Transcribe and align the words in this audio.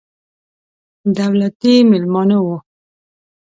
دولتي 1.17 1.73
مېلمانه 1.89 2.37
وو. 2.45 2.57